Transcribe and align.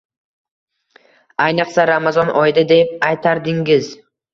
Ayniqsa, 1.47 1.87
Ramazon 1.93 2.35
oyida 2.43 2.67
deb, 2.77 3.01
aytardingiz 3.15 3.97